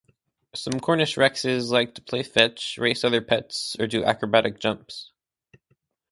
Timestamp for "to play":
1.93-2.23